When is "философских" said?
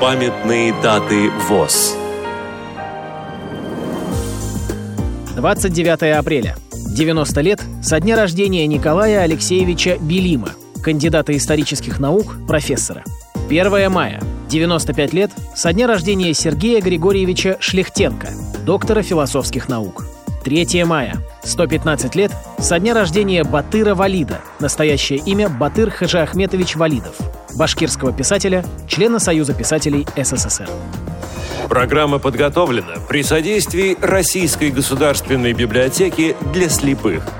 19.02-19.68